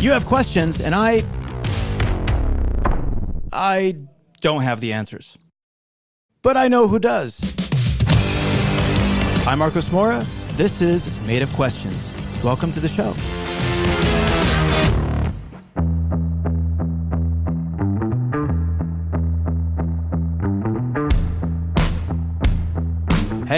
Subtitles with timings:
[0.00, 1.24] You have questions, and I.
[3.52, 3.96] I
[4.40, 5.36] don't have the answers.
[6.40, 7.40] But I know who does.
[9.44, 10.24] I'm Marcos Moura.
[10.56, 12.08] This is Made of Questions.
[12.44, 13.12] Welcome to the show.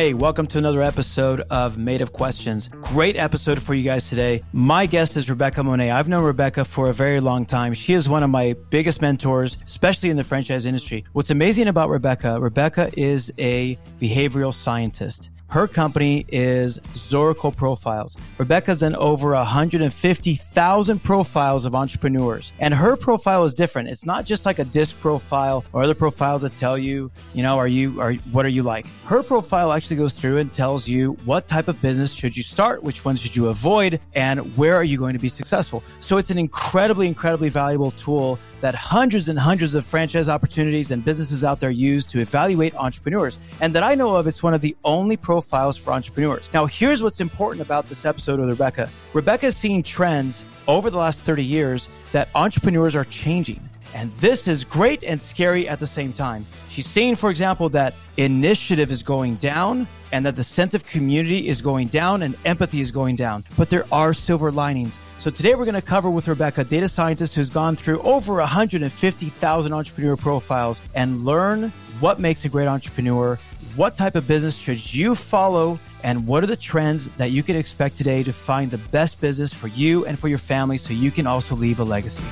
[0.00, 2.70] Hey, welcome to another episode of Made of Questions.
[2.80, 4.42] Great episode for you guys today.
[4.54, 5.90] My guest is Rebecca Monet.
[5.90, 7.74] I've known Rebecca for a very long time.
[7.74, 11.04] She is one of my biggest mentors, especially in the franchise industry.
[11.12, 15.28] What's amazing about Rebecca, Rebecca is a behavioral scientist.
[15.50, 18.16] Her company is Zorakle Profiles.
[18.38, 22.52] Rebecca's done over 150,000 profiles of entrepreneurs.
[22.60, 23.88] And her profile is different.
[23.88, 27.58] It's not just like a DISC profile or other profiles that tell you, you know,
[27.58, 28.86] are you, are, what are you like?
[29.06, 32.84] Her profile actually goes through and tells you what type of business should you start,
[32.84, 35.82] which ones should you avoid, and where are you going to be successful.
[35.98, 41.04] So it's an incredibly, incredibly valuable tool that hundreds and hundreds of franchise opportunities and
[41.04, 43.38] businesses out there use to evaluate entrepreneurs.
[43.60, 46.48] And that I know of, it's one of the only profiles for entrepreneurs.
[46.52, 48.88] Now, here's what's important about this episode with Rebecca.
[49.12, 53.60] Rebecca is seeing trends over the last 30 years that entrepreneurs are changing.
[53.92, 56.46] And this is great and scary at the same time.
[56.68, 61.48] She's saying, for example, that initiative is going down and that the sense of community
[61.48, 63.44] is going down and empathy is going down.
[63.56, 64.98] But there are silver linings.
[65.20, 69.72] So today we're going to cover with Rebecca, data scientist who's gone through over 150,000
[69.74, 73.38] entrepreneur profiles and learn what makes a great entrepreneur,
[73.76, 77.54] what type of business should you follow, and what are the trends that you can
[77.54, 81.10] expect today to find the best business for you and for your family so you
[81.10, 82.24] can also leave a legacy.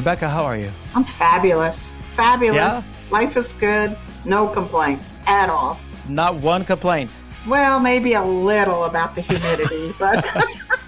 [0.00, 0.72] Rebecca, how are you?
[0.94, 1.90] I'm fabulous.
[2.14, 2.56] Fabulous.
[2.56, 2.82] Yeah?
[3.10, 3.98] Life is good.
[4.24, 5.78] No complaints at all.
[6.08, 7.10] Not one complaint.
[7.46, 10.26] Well, maybe a little about the humidity, but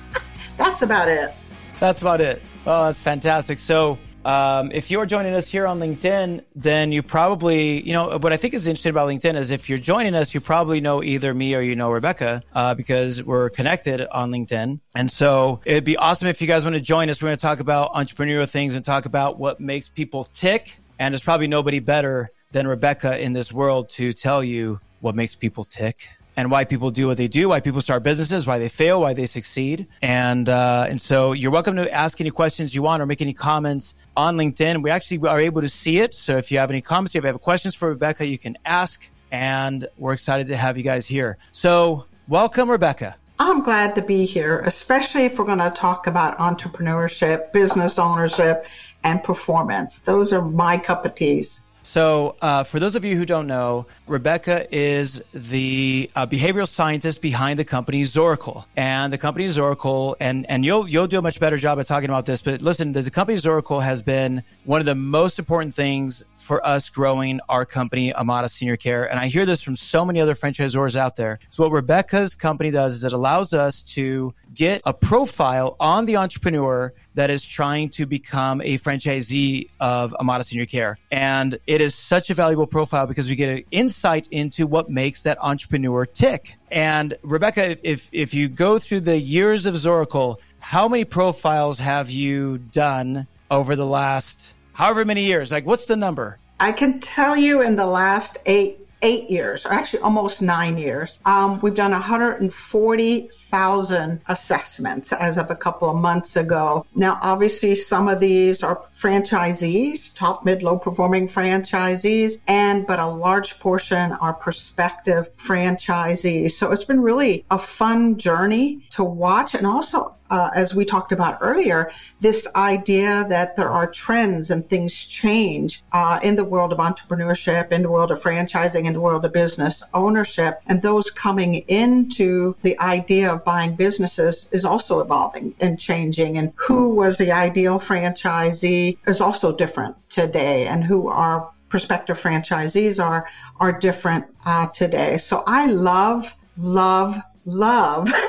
[0.56, 1.34] that's about it.
[1.78, 2.40] That's about it.
[2.66, 3.58] Oh, that's fantastic.
[3.58, 8.32] So, um, if you're joining us here on LinkedIn, then you probably, you know, what
[8.32, 11.34] I think is interesting about LinkedIn is if you're joining us, you probably know either
[11.34, 14.80] me or you know Rebecca uh, because we're connected on LinkedIn.
[14.94, 17.20] And so it'd be awesome if you guys want to join us.
[17.20, 20.78] We're going to talk about entrepreneurial things and talk about what makes people tick.
[20.98, 25.34] And there's probably nobody better than Rebecca in this world to tell you what makes
[25.34, 28.68] people tick and why people do what they do, why people start businesses, why they
[28.68, 29.86] fail, why they succeed.
[30.00, 33.34] And uh, and so you're welcome to ask any questions you want or make any
[33.34, 34.82] comments on LinkedIn.
[34.82, 36.14] We actually are able to see it.
[36.14, 39.08] So if you have any comments, if you have questions for Rebecca, you can ask.
[39.30, 41.38] And we're excited to have you guys here.
[41.52, 43.16] So welcome, Rebecca.
[43.38, 48.66] I'm glad to be here, especially if we're going to talk about entrepreneurship, business ownership,
[49.02, 50.00] and performance.
[50.00, 51.61] Those are my cup of teas.
[51.84, 57.20] So, uh, for those of you who don't know, Rebecca is the uh, behavioral scientist
[57.20, 61.40] behind the company Zorakle, and the company Zorakle, and and you'll you'll do a much
[61.40, 62.40] better job of talking about this.
[62.40, 66.88] But listen, the company Zorakle has been one of the most important things for us
[66.88, 69.08] growing our company, Amada Senior Care.
[69.08, 71.38] And I hear this from so many other franchisors out there.
[71.50, 76.16] So what Rebecca's company does is it allows us to get a profile on the
[76.16, 80.98] entrepreneur that is trying to become a franchisee of Amada Senior Care.
[81.12, 85.22] And it is such a valuable profile because we get an insight into what makes
[85.22, 86.56] that entrepreneur tick.
[86.72, 92.10] And Rebecca, if, if you go through the years of Zorakle, how many profiles have
[92.10, 95.52] you done over the last however many years?
[95.52, 96.38] Like, what's the number?
[96.60, 101.18] I can tell you in the last eight eight years, or actually almost nine years,
[101.26, 106.86] um, we've done 140,000 assessments as of a couple of months ago.
[106.94, 113.06] Now, obviously, some of these are franchisees, top, mid, low performing franchisees, and but a
[113.06, 116.52] large portion are prospective franchisees.
[116.52, 121.12] So it's been really a fun journey to watch and also uh, as we talked
[121.12, 121.90] about earlier,
[122.22, 127.70] this idea that there are trends and things change uh, in the world of entrepreneurship,
[127.70, 132.56] in the world of franchising, in the world of business ownership, and those coming into
[132.62, 136.38] the idea of buying businesses is also evolving and changing.
[136.38, 143.02] And who was the ideal franchisee is also different today, and who our prospective franchisees
[143.02, 143.28] are
[143.60, 145.18] are different uh, today.
[145.18, 148.12] So I love, love, love.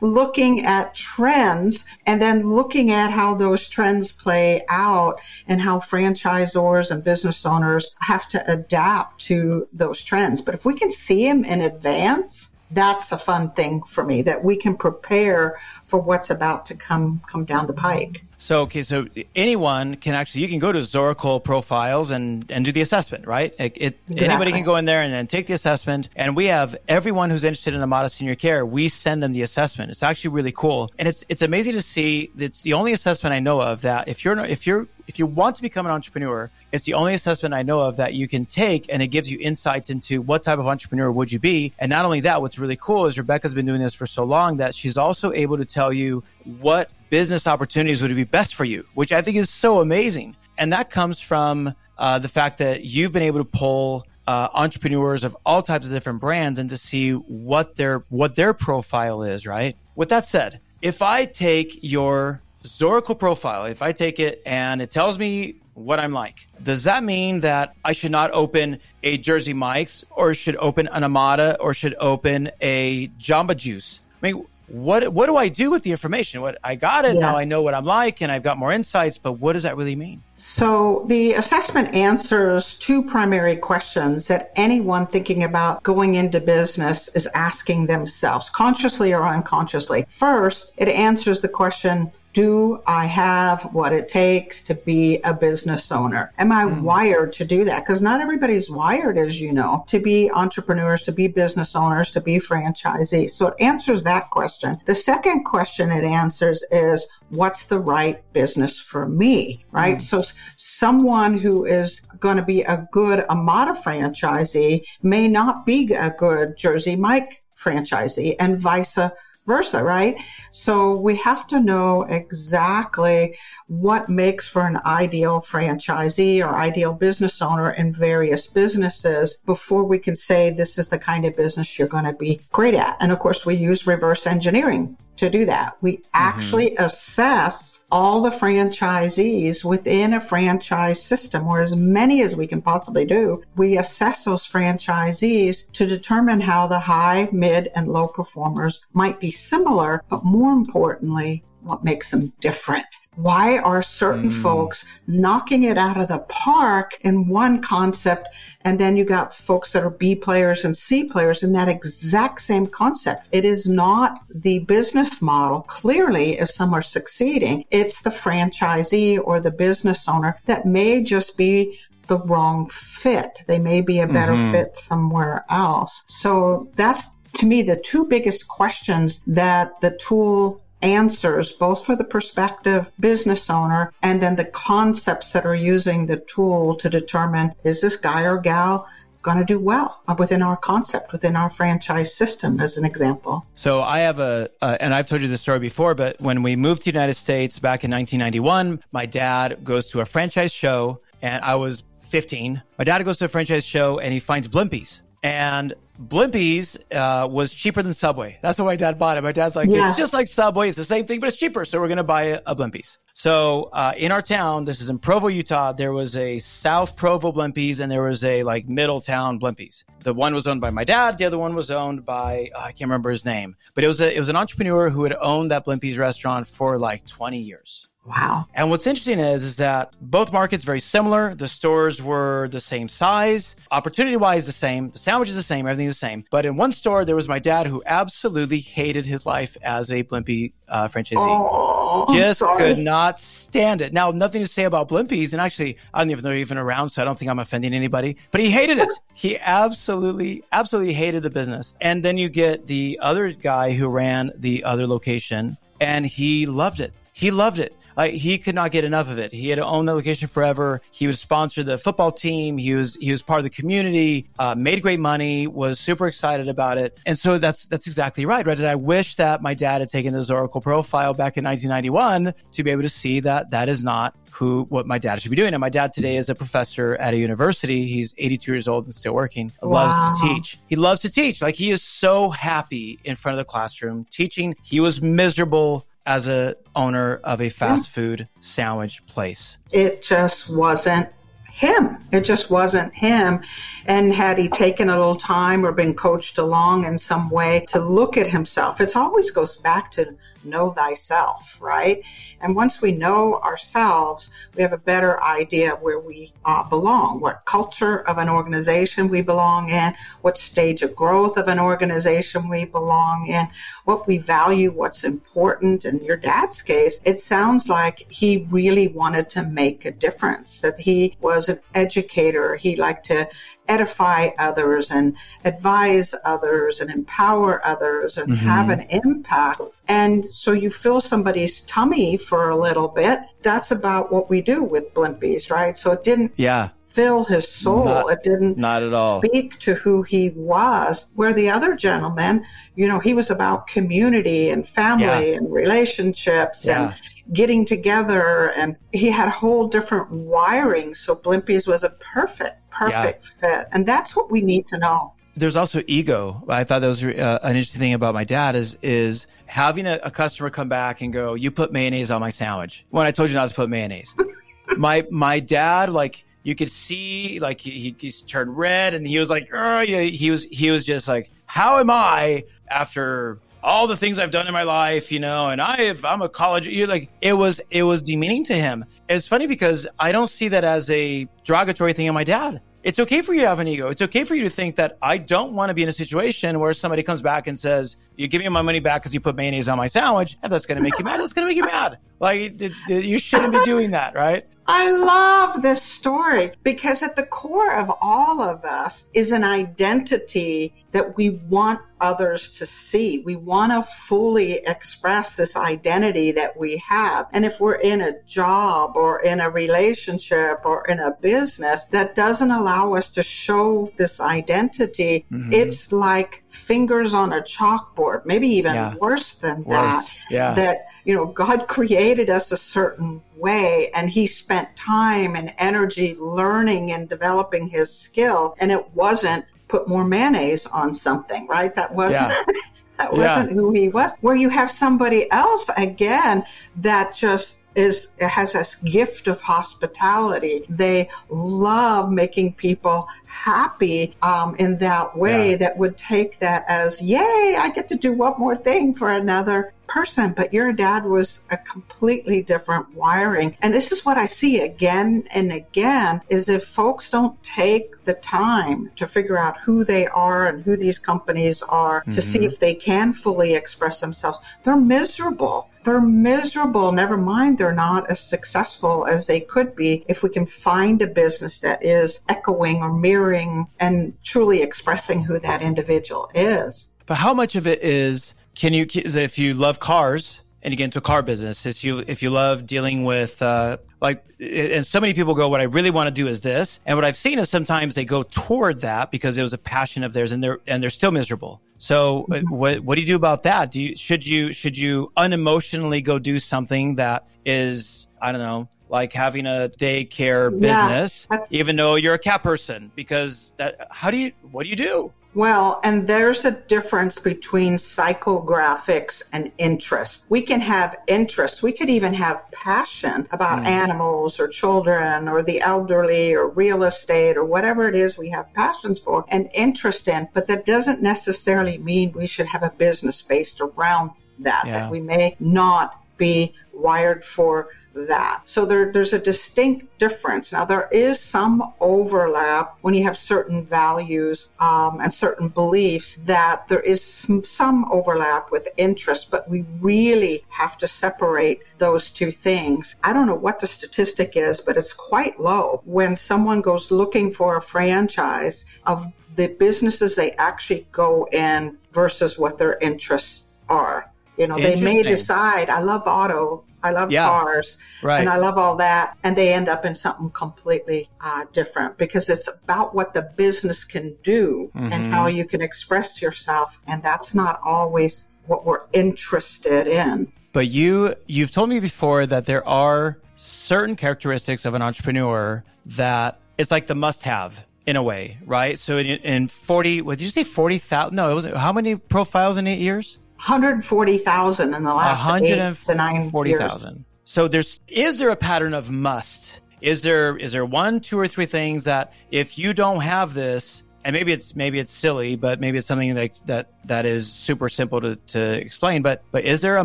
[0.00, 6.90] looking at trends and then looking at how those trends play out and how franchisors
[6.90, 10.40] and business owners have to adapt to those trends.
[10.40, 14.44] But if we can see them in advance, that's a fun thing for me that
[14.44, 18.22] we can prepare for what's about to come come down the pike.
[18.40, 19.06] So okay, so
[19.36, 23.54] anyone can actually you can go to Zorakle profiles and and do the assessment, right?
[23.58, 24.26] It, it exactly.
[24.26, 27.44] anybody can go in there and, and take the assessment, and we have everyone who's
[27.44, 28.64] interested in Amada Senior Care.
[28.64, 29.90] We send them the assessment.
[29.90, 32.30] It's actually really cool, and it's it's amazing to see.
[32.38, 35.56] It's the only assessment I know of that if you're if you're if you want
[35.56, 38.86] to become an entrepreneur, it's the only assessment I know of that you can take
[38.88, 41.72] and it gives you insights into what type of entrepreneur would you be.
[41.80, 44.58] And not only that, what's really cool is Rebecca's been doing this for so long
[44.58, 46.22] that she's also able to tell you
[46.60, 50.36] what business opportunities would be best for you, which I think is so amazing.
[50.56, 55.24] And that comes from uh, the fact that you've been able to pull uh, entrepreneurs
[55.24, 59.44] of all types of different brands and to see what their what their profile is.
[59.44, 59.76] Right.
[59.96, 64.90] With that said, if I take your Zorakle profile, if I take it and it
[64.90, 69.54] tells me what I'm like, does that mean that I should not open a Jersey
[69.54, 74.00] Mike's or should open an Amada or should open a Jamba Juice?
[74.22, 76.42] I mean, what what do I do with the information?
[76.42, 77.20] What I got it yeah.
[77.20, 79.18] now, I know what I'm like, and I've got more insights.
[79.18, 80.22] But what does that really mean?
[80.36, 87.26] So the assessment answers two primary questions that anyone thinking about going into business is
[87.34, 90.06] asking themselves, consciously or unconsciously.
[90.08, 95.90] First, it answers the question do I have what it takes to be a business
[95.90, 96.32] owner?
[96.38, 96.82] Am I mm.
[96.82, 97.80] wired to do that?
[97.80, 102.20] Because not everybody's wired, as you know, to be entrepreneurs, to be business owners, to
[102.20, 103.30] be franchisees.
[103.30, 104.80] So it answers that question.
[104.84, 109.98] The second question it answers is, what's the right business for me, right?
[109.98, 110.02] Mm.
[110.02, 110.22] So
[110.56, 116.56] someone who is going to be a good Amada franchisee may not be a good
[116.56, 119.16] Jersey Mike franchisee and vice versa
[119.50, 120.16] versa, right?
[120.52, 123.36] So we have to know exactly
[123.66, 129.98] what makes for an ideal franchisee or ideal business owner in various businesses before we
[129.98, 132.96] can say this is the kind of business you're going to be great at.
[133.00, 135.76] And of course, we use reverse engineering to do that.
[135.80, 136.08] We mm-hmm.
[136.14, 136.84] actually mm-hmm.
[136.84, 143.04] assess all the franchisees within a franchise system, or as many as we can possibly
[143.04, 143.42] do.
[143.56, 149.30] We assess those franchisees to determine how the high, mid, and low performers might be
[149.30, 152.86] similar, but more importantly, what makes them different.
[153.16, 154.42] Why are certain mm.
[154.42, 158.28] folks knocking it out of the park in one concept
[158.62, 162.42] and then you got folks that are B players and C players in that exact
[162.42, 163.28] same concept.
[163.32, 165.62] It is not the business model.
[165.62, 171.36] Clearly, if some are succeeding, it's the franchisee or the business owner that may just
[171.36, 173.42] be the wrong fit.
[173.46, 174.52] They may be a better mm-hmm.
[174.52, 176.04] fit somewhere else.
[176.08, 182.04] So that's to me the two biggest questions that the tool answers, both for the
[182.04, 187.80] prospective business owner and then the concepts that are using the tool to determine is
[187.80, 188.88] this guy or gal
[189.22, 193.46] going to do well within our concept, within our franchise system, as an example.
[193.54, 196.56] So I have a, uh, and I've told you this story before, but when we
[196.56, 201.00] moved to the United States back in 1991, my dad goes to a franchise show
[201.20, 202.62] and I was 15.
[202.78, 205.02] My dad goes to a franchise show and he finds Blimpies.
[205.22, 208.38] And Blimpies uh, was cheaper than Subway.
[208.40, 209.22] That's why my dad bought it.
[209.22, 209.90] My dad's like, yeah.
[209.90, 210.68] it's just like Subway.
[210.68, 211.66] It's the same thing, but it's cheaper.
[211.66, 212.96] So we're going to buy a, a Blimpies.
[213.12, 217.32] So uh, in our town, this is in Provo, Utah, there was a South Provo
[217.32, 219.84] Blimpies and there was a like Middletown Blimpies.
[220.04, 221.18] The one was owned by my dad.
[221.18, 224.00] The other one was owned by, uh, I can't remember his name, but it was
[224.00, 227.89] a, it was an entrepreneur who had owned that Blimpies restaurant for like 20 years.
[228.06, 228.46] Wow.
[228.54, 231.34] And what's interesting is, is that both markets very similar.
[231.34, 235.66] The stores were the same size, opportunity wise the same, the sandwich is the same,
[235.66, 236.24] everything is the same.
[236.30, 240.02] But in one store, there was my dad who absolutely hated his life as a
[240.02, 241.16] Blimpie uh, franchisee.
[241.18, 243.92] Oh, Just could not stand it.
[243.92, 246.88] Now, nothing to say about Blimpies, and actually, I don't even know they're even around,
[246.88, 248.16] so I don't think I'm offending anybody.
[248.30, 248.88] But he hated it.
[249.14, 251.74] he absolutely, absolutely hated the business.
[251.82, 256.80] And then you get the other guy who ran the other location, and he loved
[256.80, 256.94] it.
[257.12, 259.30] He loved it uh, he could not get enough of it.
[259.30, 260.80] He had owned the location forever.
[260.90, 262.56] He was sponsored the football team.
[262.56, 264.26] He was he was part of the community.
[264.38, 265.46] Uh, made great money.
[265.46, 266.98] Was super excited about it.
[267.04, 268.46] And so that's that's exactly right.
[268.46, 268.58] Right.
[268.58, 272.64] And I wish that my dad had taken this Zorakle profile back in 1991 to
[272.64, 275.52] be able to see that that is not who what my dad should be doing.
[275.52, 277.86] And my dad today is a professor at a university.
[277.86, 279.52] He's 82 years old and still working.
[279.60, 279.88] Wow.
[279.88, 280.58] Loves to teach.
[280.68, 281.42] He loves to teach.
[281.42, 284.56] Like he is so happy in front of the classroom teaching.
[284.62, 289.58] He was miserable as a owner of a fast food sandwich place?
[289.70, 291.08] It just wasn't
[291.48, 291.98] him.
[292.10, 293.42] It just wasn't him.
[293.86, 297.78] And had he taken a little time or been coached along in some way to
[297.78, 302.02] look at himself, it always goes back to know thyself, right?
[302.40, 307.20] And once we know ourselves, we have a better idea of where we uh, belong,
[307.20, 312.48] what culture of an organization we belong in, what stage of growth of an organization
[312.48, 313.48] we belong in,
[313.84, 315.84] what we value, what's important.
[315.84, 320.78] In your dad's case, it sounds like he really wanted to make a difference, that
[320.78, 322.56] he was an educator.
[322.56, 323.28] He liked to
[323.70, 328.46] edify others and advise others and empower others and mm-hmm.
[328.46, 329.62] have an impact.
[329.86, 333.20] And so you fill somebody's tummy for a little bit.
[333.42, 335.78] That's about what we do with blimpies, right?
[335.78, 337.84] So it didn't yeah fill his soul.
[337.84, 339.20] Not, it didn't not at all.
[339.20, 341.08] speak to who he was.
[341.14, 342.44] Where the other gentleman,
[342.74, 345.36] you know, he was about community and family yeah.
[345.36, 346.92] and relationships yeah.
[346.92, 347.00] and
[347.32, 348.48] getting together.
[348.48, 350.94] And he had a whole different wiring.
[350.94, 353.58] So Blimpies was a perfect perfect yeah.
[353.58, 353.68] fit.
[353.72, 355.14] And that's what we need to know.
[355.36, 356.42] There's also ego.
[356.48, 359.98] I thought that was uh, an interesting thing about my dad is is having a,
[360.02, 363.30] a, customer come back and go, "You put mayonnaise on my sandwich." When I told
[363.30, 364.12] you not to put mayonnaise,
[364.76, 369.30] my my dad like you could see like he, he's turned red and he was
[369.30, 374.18] like, oh, he was he was just like, "How am I after?" all the things
[374.18, 377.10] I've done in my life, you know, and I have, I'm a college, you like,
[377.20, 378.84] it was, it was demeaning to him.
[379.08, 382.62] It's funny because I don't see that as a derogatory thing in my dad.
[382.82, 383.88] It's okay for you to have an ego.
[383.88, 386.58] It's okay for you to think that I don't want to be in a situation
[386.58, 389.36] where somebody comes back and says, "You give me my money back because you put
[389.36, 391.20] mayonnaise on my sandwich," and that's going to make you mad.
[391.20, 391.98] That's going to make you mad.
[392.20, 394.46] Like you shouldn't be doing that, right?
[394.72, 400.72] I love this story because at the core of all of us is an identity
[400.92, 403.18] that we want others to see.
[403.20, 407.28] We want to fully express this identity that we have.
[407.32, 412.14] And if we're in a job or in a relationship or in a business that
[412.14, 415.52] doesn't allow us to show this identity, mm-hmm.
[415.52, 418.94] it's like fingers on a chalkboard, maybe even yeah.
[418.96, 419.76] worse than worse.
[419.76, 420.10] that.
[420.30, 420.54] Yeah.
[420.54, 426.14] That, you know, God created us a certain way and he spent time and energy
[426.18, 431.74] learning and developing his skill and it wasn't put more mayonnaise on something, right?
[431.74, 432.44] That wasn't yeah.
[432.98, 433.54] that wasn't yeah.
[433.54, 434.12] who he was.
[434.20, 436.44] Where you have somebody else again
[436.76, 440.64] that just is has this gift of hospitality.
[440.68, 445.52] They love making people happy um, in that way.
[445.52, 445.56] Yeah.
[445.56, 447.56] That would take that as, yay!
[447.58, 451.56] I get to do one more thing for another person, but your dad was a
[451.56, 453.56] completely different wiring.
[453.60, 458.14] And this is what I see again and again is if folks don't take the
[458.14, 462.12] time to figure out who they are and who these companies are mm-hmm.
[462.12, 462.48] to see mm-hmm.
[462.48, 465.69] if they can fully express themselves, they're miserable.
[465.84, 466.92] They're miserable.
[466.92, 471.06] Never mind, they're not as successful as they could be if we can find a
[471.06, 476.88] business that is echoing or mirroring and truly expressing who that individual is.
[477.06, 480.84] But how much of it is can you if you love cars and you get
[480.84, 485.00] into a car business if you if you love dealing with uh, like and so
[485.00, 487.38] many people go what i really want to do is this and what i've seen
[487.38, 490.58] is sometimes they go toward that because it was a passion of theirs and they're
[490.66, 492.54] and they're still miserable so uh, mm-hmm.
[492.54, 493.72] what what do you do about that?
[493.72, 498.68] Do you should you should you unemotionally go do something that is i don't know
[498.90, 502.92] like having a daycare business yeah, even though you're a cat person?
[502.94, 507.76] Because that how do you what do you do well, and there's a difference between
[507.76, 510.24] psychographics and interest.
[510.28, 511.62] We can have interest.
[511.62, 513.66] We could even have passion about mm.
[513.66, 518.52] animals or children or the elderly or real estate or whatever it is we have
[518.54, 523.22] passions for and interest in, but that doesn't necessarily mean we should have a business
[523.22, 524.10] based around
[524.40, 524.66] that.
[524.66, 524.80] Yeah.
[524.80, 528.42] That we may not be wired for that.
[528.44, 530.52] So there, there's a distinct difference.
[530.52, 536.68] Now, there is some overlap when you have certain values um, and certain beliefs that
[536.68, 542.32] there is some, some overlap with interest, but we really have to separate those two
[542.32, 542.96] things.
[543.02, 547.30] I don't know what the statistic is, but it's quite low when someone goes looking
[547.30, 549.06] for a franchise of
[549.36, 554.09] the businesses they actually go in versus what their interests are.
[554.40, 558.20] You know, they may decide, I love auto I love yeah, cars, right.
[558.20, 562.28] and I love all that, and they end up in something completely uh, different because
[562.30, 564.92] it's about what the business can do mm-hmm.
[564.92, 570.32] and how you can express yourself, and that's not always what we're interested in.
[570.52, 576.40] But you, you've told me before that there are certain characteristics of an entrepreneur that
[576.58, 578.78] it's like the must-have in a way, right?
[578.78, 580.44] So in, in forty, what did you say?
[580.44, 581.16] Forty thousand?
[581.16, 581.56] No, it wasn't.
[581.56, 583.18] how many profiles in eight years?
[583.40, 587.04] 140,000 in the last 140,000.
[587.24, 591.26] So there's is there a pattern of must is there is there one, two, or
[591.26, 595.60] three things that if you don't have this, and maybe it's maybe it's silly, but
[595.60, 599.02] maybe it's something that that that is super simple to, to explain.
[599.02, 599.84] But but is there a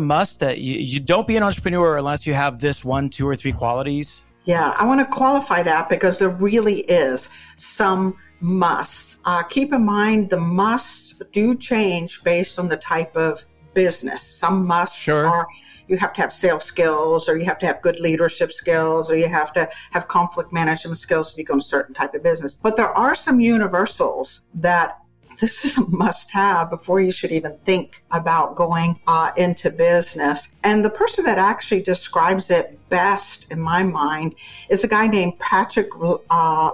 [0.00, 3.36] must that you, you don't be an entrepreneur unless you have this one, two, or
[3.36, 4.22] three qualities?
[4.44, 9.18] Yeah, I want to qualify that because there really is some musts.
[9.24, 14.22] Uh, keep in mind the musts do change based on the type of business.
[14.22, 15.26] Some musts sure.
[15.26, 15.46] are
[15.88, 19.16] you have to have sales skills or you have to have good leadership skills or
[19.16, 22.22] you have to have conflict management skills if you go in a certain type of
[22.22, 22.58] business.
[22.60, 24.98] But there are some universals that
[25.38, 30.48] this is a must have before you should even think about going uh, into business.
[30.64, 34.34] And the person that actually describes it best in my mind
[34.70, 35.88] is a guy named Patrick
[36.30, 36.70] uh,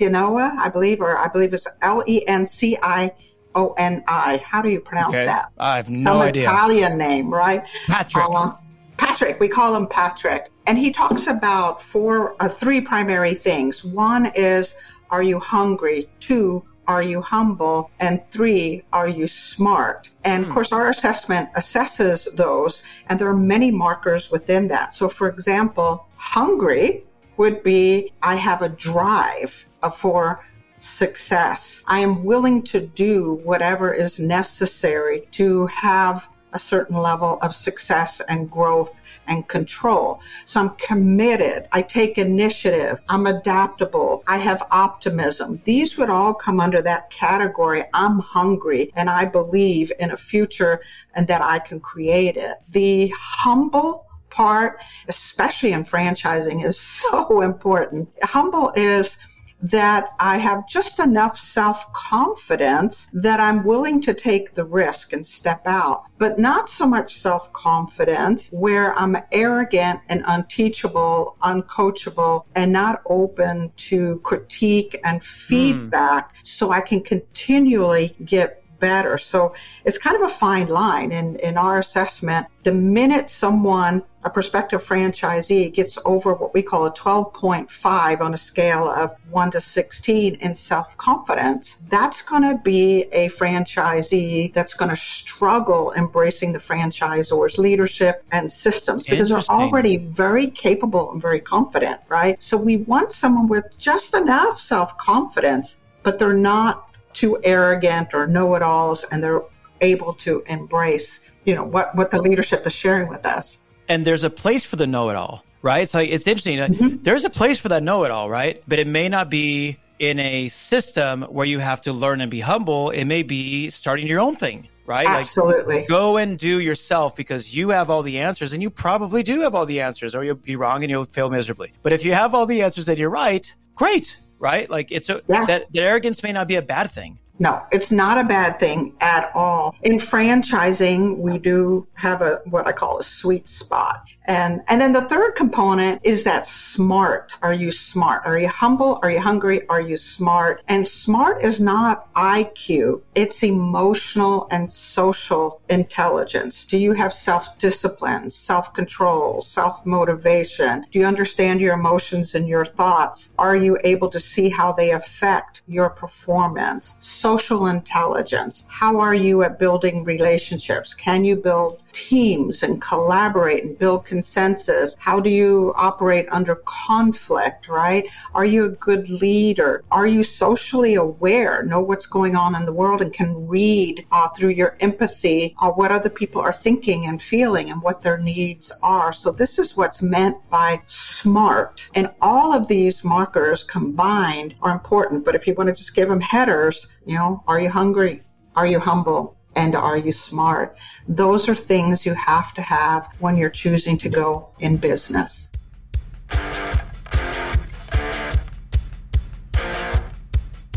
[0.00, 3.12] Lencioni, I believe, or I believe it's L E N C I
[3.54, 4.38] O N I.
[4.38, 5.26] How do you pronounce okay.
[5.26, 5.50] that?
[5.58, 6.44] I have no Some idea.
[6.44, 7.64] Italian name, right?
[7.86, 8.24] Patrick.
[8.28, 8.54] Uh,
[8.96, 9.40] Patrick.
[9.40, 13.84] We call him Patrick, and he talks about four, uh, three primary things.
[13.84, 14.76] One is,
[15.10, 16.08] are you hungry?
[16.20, 17.90] Two, are you humble?
[17.98, 20.10] And three, are you smart?
[20.24, 20.54] And of hmm.
[20.54, 24.94] course, our assessment assesses those, and there are many markers within that.
[24.94, 27.04] So, for example, hungry
[27.36, 30.40] would be I have a drive uh, for
[30.78, 31.82] success.
[31.86, 38.20] I am willing to do whatever is necessary to have a certain level of success
[38.20, 40.20] and growth and control.
[40.46, 41.68] So I'm committed.
[41.72, 43.00] I take initiative.
[43.08, 44.22] I'm adaptable.
[44.26, 45.60] I have optimism.
[45.64, 47.84] These would all come under that category.
[47.92, 50.80] I'm hungry and I believe in a future
[51.14, 52.58] and that I can create it.
[52.70, 54.03] The humble
[54.34, 58.08] part, especially in franchising, is so important.
[58.22, 59.16] Humble is
[59.62, 65.24] that I have just enough self confidence that I'm willing to take the risk and
[65.24, 72.72] step out, but not so much self confidence where I'm arrogant and unteachable, uncoachable, and
[72.72, 75.26] not open to critique and hmm.
[75.26, 76.46] feedback mm.
[76.46, 79.18] so I can continually get better.
[79.18, 79.54] So
[79.84, 82.46] it's kind of a fine line in, in our assessment.
[82.62, 88.38] The minute someone, a prospective franchisee, gets over what we call a 12.5 on a
[88.38, 94.74] scale of 1 to 16 in self confidence, that's going to be a franchisee that's
[94.74, 101.20] going to struggle embracing the franchisor's leadership and systems because they're already very capable and
[101.20, 102.42] very confident, right?
[102.42, 108.26] So we want someone with just enough self confidence, but they're not too arrogant or
[108.26, 109.42] know-it-alls and they're
[109.80, 113.58] able to embrace you know what what the leadership is sharing with us.
[113.88, 115.80] And there's a place for the know-it-all right?
[115.80, 117.02] It's like it's interesting mm-hmm.
[117.02, 118.62] there's a place for that know-it-all right?
[118.66, 122.40] But it may not be in a system where you have to learn and be
[122.40, 122.90] humble.
[122.90, 125.06] It may be starting your own thing right?
[125.06, 125.76] Absolutely.
[125.76, 129.40] like, go and do yourself because you have all the answers and you probably do
[129.40, 131.72] have all the answers or you'll be wrong and you'll fail miserably.
[131.82, 134.68] But if you have all the answers and you're right great right?
[134.70, 135.46] Like it's a yeah.
[135.46, 137.18] that, that arrogance may not be a bad thing.
[137.40, 139.74] No, it's not a bad thing at all.
[139.82, 144.04] In franchising, we do have a what I call a sweet spot.
[144.26, 147.34] And and then the third component is that smart.
[147.42, 148.22] Are you smart?
[148.24, 148.98] Are you humble?
[149.02, 149.68] Are you hungry?
[149.68, 150.62] Are you smart?
[150.68, 153.02] And smart is not IQ.
[153.14, 156.64] It's emotional and social intelligence.
[156.64, 160.86] Do you have self-discipline, self-control, self-motivation?
[160.90, 163.32] Do you understand your emotions and your thoughts?
[163.38, 166.96] Are you able to see how they affect your performance?
[167.00, 168.66] social intelligence.
[168.68, 170.94] How are you at building relationships?
[170.94, 174.96] Can you build teams and collaborate and build consensus?
[175.00, 176.54] How do you operate under
[176.86, 178.04] conflict, right?
[178.32, 179.82] Are you a good leader?
[179.90, 184.28] Are you socially aware, know what's going on in the world and can read uh,
[184.28, 188.70] through your empathy uh, what other people are thinking and feeling and what their needs
[188.82, 189.12] are?
[189.12, 191.90] So this is what's meant by smart.
[191.94, 195.24] And all of these markers combined are important.
[195.24, 198.22] But if you want to just give them headers, you know, are you hungry?
[198.54, 199.36] Are you humble?
[199.56, 200.76] And are you smart?
[201.08, 205.48] Those are things you have to have when you're choosing to go in business.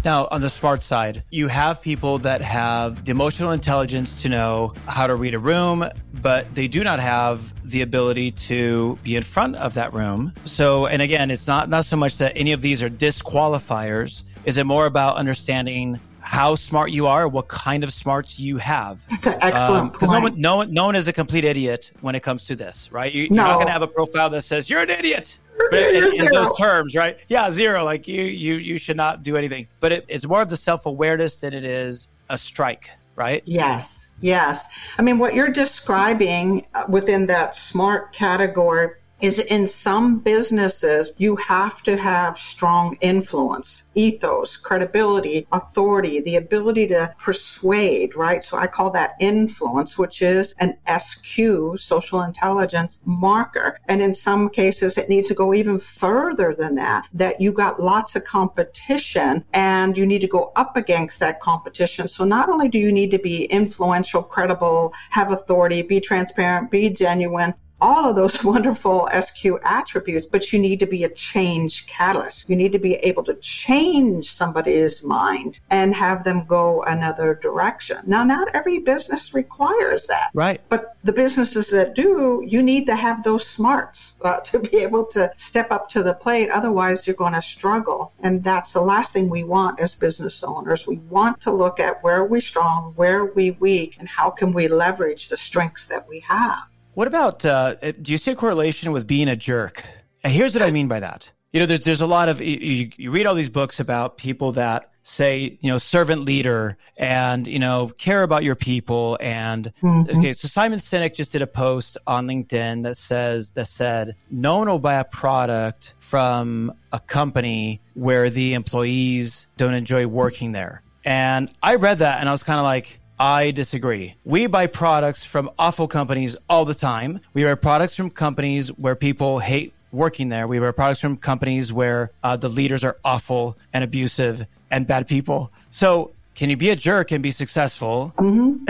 [0.08, 4.74] Now, on the smart side, you have people that have the emotional intelligence to know
[4.86, 5.86] how to read a room,
[6.22, 10.32] but they do not have the ability to be in front of that room.
[10.46, 14.24] So, and again, it's not not so much that any of these are disqualifiers.
[14.46, 19.00] Is it more about understanding how smart you are, what kind of smarts you have.
[19.08, 21.92] That's an excellent Because um, no one, no, one, no one is a complete idiot
[22.02, 23.14] when it comes to this, right?
[23.14, 25.40] You, are not going to have a profile that says you're an idiot.
[25.72, 27.18] But in, in, those terms, right?
[27.30, 27.86] Yeah, zero.
[27.86, 29.68] Like you, you, you should not do anything.
[29.80, 33.42] But it, it's more of the self awareness than it is a strike, right?
[33.46, 34.68] Yes, yes.
[34.98, 41.36] I mean, what you're describing uh, within that smart category is in some businesses, you
[41.38, 48.44] have to have strong influence, ethos, credibility, authority, the ability to persuade, right?
[48.44, 53.80] So I call that influence, which is an SQ, social intelligence marker.
[53.88, 57.82] And in some cases, it needs to go even further than that, that you got
[57.82, 62.08] lots of competition and you need to go up against that competition.
[62.08, 66.90] So not only do you need to be influential, credible, have authority, be transparent, be
[66.90, 72.50] genuine, all of those wonderful SQ attributes, but you need to be a change catalyst.
[72.50, 78.00] You need to be able to change somebody's mind and have them go another direction.
[78.06, 80.30] Now, not every business requires that.
[80.34, 80.62] Right.
[80.70, 85.06] But the businesses that do, you need to have those smarts uh, to be able
[85.06, 86.50] to step up to the plate.
[86.50, 88.14] Otherwise, you're going to struggle.
[88.20, 90.88] And that's the last thing we want as business owners.
[90.88, 94.30] We want to look at where are we're strong, where are we weak, and how
[94.30, 96.64] can we leverage the strengths that we have.
[96.98, 99.84] What about, uh, do you see a correlation with being a jerk?
[100.24, 101.30] And here's what I mean by that.
[101.52, 104.54] You know, there's, there's a lot of, you, you read all these books about people
[104.54, 109.16] that say, you know, servant leader and, you know, care about your people.
[109.22, 110.18] And mm-hmm.
[110.18, 114.58] okay, so Simon Sinek just did a post on LinkedIn that says, that said, no
[114.58, 120.82] one will buy a product from a company where the employees don't enjoy working there.
[121.06, 124.16] And I read that and I was kind of like, I disagree.
[124.26, 127.20] We buy products from awful companies all the time.
[127.34, 130.48] We buy products from companies where people hate working there.
[130.48, 135.08] We buy products from companies where uh, the leaders are awful and abusive and bad
[135.08, 135.52] people.
[135.72, 138.14] So, can you be a jerk and be successful?
[138.18, 138.66] Mm-hmm.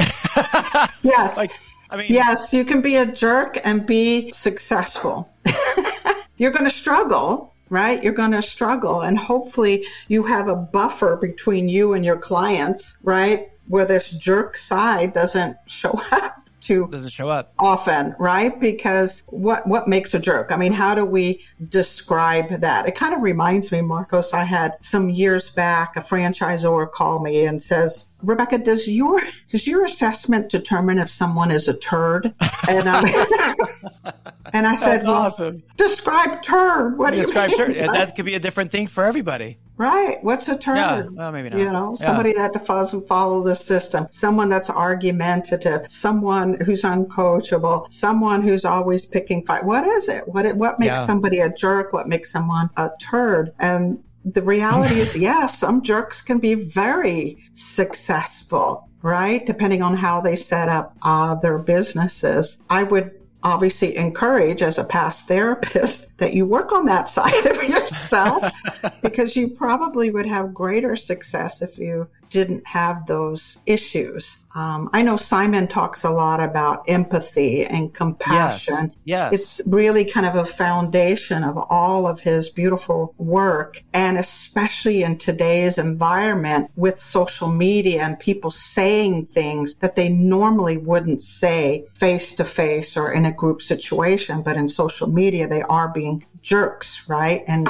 [1.07, 1.35] yes.
[1.35, 1.51] Like,
[1.89, 5.29] I mean, yes, you can be a jerk and be successful.
[6.37, 8.01] You're going to struggle, right?
[8.01, 9.01] You're going to struggle.
[9.01, 13.49] And hopefully, you have a buffer between you and your clients, right?
[13.67, 18.59] Where this jerk side doesn't show up too doesn't show up often, right?
[18.59, 20.51] Because what what makes a jerk?
[20.51, 22.87] I mean, how do we describe that?
[22.87, 24.33] It kind of reminds me, Marcos.
[24.33, 29.67] I had some years back a franchisor call me and says, Rebecca, does your does
[29.67, 32.33] your assessment determine if someone is a turd?
[32.67, 33.05] And, um,
[34.53, 35.63] and I said, well, awesome.
[35.77, 36.97] Describe turd.
[36.97, 37.75] What do describe you mean?
[37.75, 37.95] turd?
[37.95, 39.57] That could be a different thing for everybody.
[39.77, 40.23] Right.
[40.23, 40.77] What's a turd?
[40.77, 41.07] Yeah.
[41.11, 41.59] Well, maybe not.
[41.59, 42.47] You know, somebody yeah.
[42.47, 49.45] that doesn't follow the system, someone that's argumentative, someone who's uncoachable, someone who's always picking
[49.45, 49.63] fight.
[49.63, 50.27] What is it?
[50.27, 51.05] What what makes yeah.
[51.05, 51.93] somebody a jerk?
[51.93, 53.53] What makes someone a turd?
[53.59, 59.45] And the reality is, yes, some jerks can be very successful, right?
[59.45, 62.59] Depending on how they set up uh, their businesses.
[62.69, 63.11] I would
[63.43, 68.43] obviously encourage as a past therapist that you work on that side of yourself
[69.01, 74.37] because you probably would have greater success if you didn't have those issues.
[74.55, 78.93] Um, I know Simon talks a lot about empathy and compassion.
[79.03, 79.33] Yes, yes.
[79.33, 83.83] It's really kind of a foundation of all of his beautiful work.
[83.93, 90.77] And especially in today's environment with social media and people saying things that they normally
[90.77, 94.41] wouldn't say face to face or in a group situation.
[94.41, 97.43] But in social media, they are being jerks, right?
[97.47, 97.67] And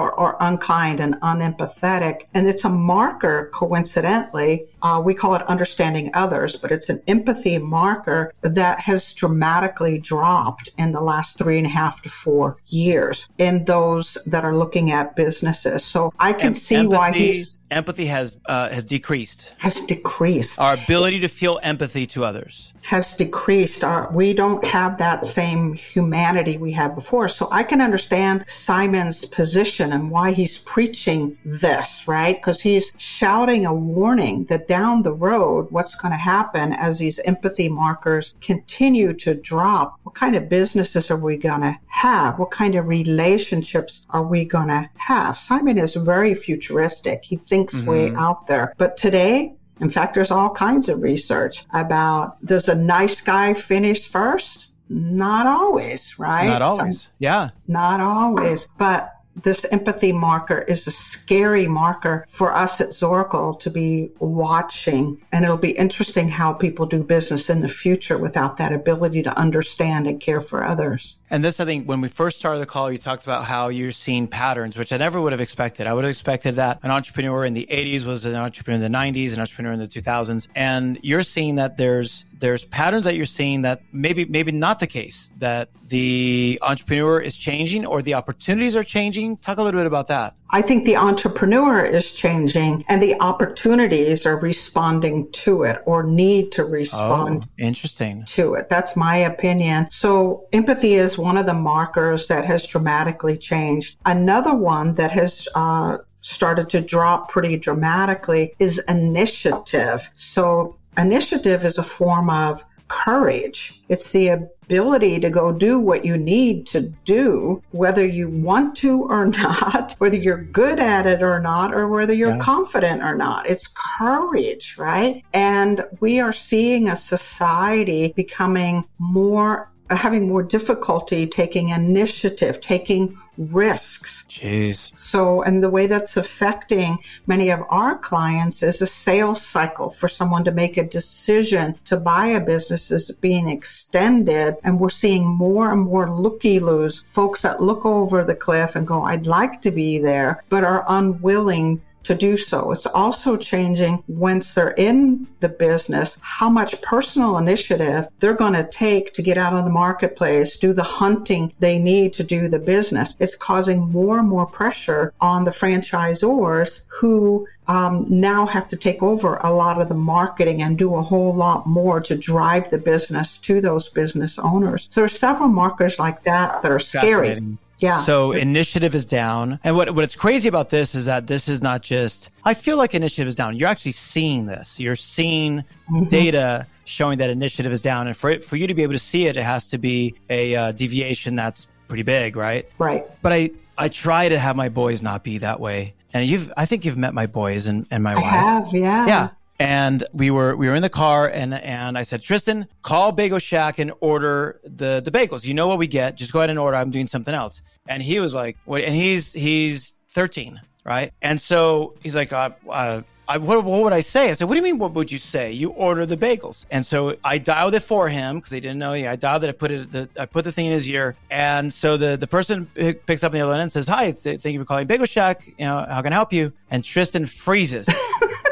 [0.00, 2.26] or, or, unkind and unempathetic.
[2.34, 4.66] And it's a marker, coincidentally.
[4.82, 10.70] Uh, we call it understanding others, but it's an empathy marker that has dramatically dropped
[10.78, 14.90] in the last three and a half to four years in those that are looking
[14.90, 15.84] at businesses.
[15.84, 19.52] So I can em- see empathy, why he's empathy has uh, has decreased.
[19.58, 20.58] Has decreased.
[20.58, 23.82] Our ability to feel empathy to others has decreased.
[23.82, 27.26] Our, we don't have that same humanity we had before.
[27.26, 32.36] So I can understand Simon's position and why he's preaching this, right?
[32.36, 37.18] Because he's shouting a warning that down the road, what's going to happen as these
[37.18, 39.98] empathy markers continue to drop?
[40.04, 42.38] What kind of businesses are we going to have?
[42.38, 45.36] What kind of relationships are we going to have?
[45.36, 47.24] Simon is very futuristic.
[47.24, 47.90] He thinks mm-hmm.
[47.90, 48.74] way out there.
[48.78, 54.08] But today, in fact, there's all kinds of research about does a nice guy finish
[54.08, 54.72] first?
[54.88, 56.46] Not always, right?
[56.46, 57.08] Not always.
[57.18, 57.50] Yeah.
[57.66, 58.68] Not always.
[58.78, 59.12] But
[59.42, 65.22] this empathy marker is a scary marker for us at Zorakle to be watching.
[65.32, 69.36] And it'll be interesting how people do business in the future without that ability to
[69.36, 71.16] understand and care for others.
[71.28, 73.90] And this, I think, when we first started the call, you talked about how you're
[73.90, 75.86] seeing patterns, which I never would have expected.
[75.86, 78.96] I would have expected that an entrepreneur in the 80s was an entrepreneur in the
[78.96, 80.46] 90s, an entrepreneur in the 2000s.
[80.54, 84.86] And you're seeing that there's there's patterns that you're seeing that maybe maybe not the
[84.86, 89.36] case that the entrepreneur is changing or the opportunities are changing.
[89.38, 90.34] Talk a little bit about that.
[90.50, 96.52] I think the entrepreneur is changing and the opportunities are responding to it or need
[96.52, 98.24] to respond oh, interesting.
[98.26, 98.68] to it.
[98.68, 99.88] That's my opinion.
[99.90, 103.96] So empathy is one of the markers that has dramatically changed.
[104.04, 110.08] Another one that has uh, started to drop pretty dramatically is initiative.
[110.14, 113.82] So initiative is a form of courage.
[113.88, 119.02] It's the ability to go do what you need to do, whether you want to
[119.04, 122.38] or not, whether you're good at it or not, or whether you're yeah.
[122.38, 123.48] confident or not.
[123.48, 125.24] It's courage, right?
[125.32, 134.24] And we are seeing a society becoming more having more difficulty taking initiative, taking risks.
[134.28, 134.98] Jeez.
[134.98, 140.08] So, and the way that's affecting many of our clients is a sales cycle for
[140.08, 144.56] someone to make a decision to buy a business is being extended.
[144.64, 148.86] And we're seeing more and more looky loos, folks that look over the cliff and
[148.86, 152.72] go, I'd like to be there, but are unwilling to do so.
[152.72, 158.64] It's also changing once they're in the business, how much personal initiative they're going to
[158.64, 162.58] take to get out on the marketplace, do the hunting they need to do the
[162.58, 163.16] business.
[163.18, 169.02] It's causing more and more pressure on the franchisors who um, now have to take
[169.02, 172.78] over a lot of the marketing and do a whole lot more to drive the
[172.78, 174.86] business to those business owners.
[174.90, 177.56] So there's several markers like that that are scary.
[177.78, 178.02] Yeah.
[178.02, 179.58] So initiative is down.
[179.62, 182.94] And what, what's crazy about this is that this is not just, I feel like
[182.94, 183.56] initiative is down.
[183.56, 184.80] You're actually seeing this.
[184.80, 186.04] You're seeing mm-hmm.
[186.04, 188.06] data showing that initiative is down.
[188.06, 190.14] And for it, for you to be able to see it, it has to be
[190.30, 192.68] a uh, deviation that's pretty big, right?
[192.78, 193.04] Right.
[193.22, 195.94] But I, I try to have my boys not be that way.
[196.14, 198.24] And you've, I think you've met my boys and, and my I wife.
[198.24, 199.06] I have, yeah.
[199.06, 203.12] Yeah and we were we were in the car and and I said Tristan call
[203.12, 205.44] Bagel Shack and order the the bagels.
[205.44, 206.16] You know what we get.
[206.16, 206.76] Just go ahead and order.
[206.76, 207.62] I'm doing something else.
[207.88, 211.12] And he was like wait and he's he's 13 right?
[211.20, 214.30] And so he's like uh, uh I, what, what, would I say?
[214.30, 214.78] I said, what do you mean?
[214.78, 215.52] What would you say?
[215.52, 216.64] You order the bagels.
[216.70, 218.92] And so I dialed it for him because he didn't know.
[218.92, 219.48] Yeah, I dialed it.
[219.48, 221.16] I put it, the, I put the thing in his ear.
[221.30, 224.44] And so the, the person picks up on the other end and says, hi, thank
[224.44, 225.46] you for calling Bagel Shack.
[225.58, 226.52] You know, how can I help you?
[226.70, 227.88] And Tristan freezes.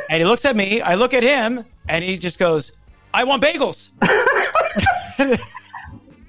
[0.09, 2.73] And he looks at me, I look at him, and he just goes,
[3.13, 3.89] I want bagels.